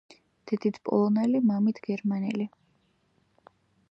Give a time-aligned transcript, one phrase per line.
[0.51, 2.47] დედით პოლონელი, მამით გერმანელი.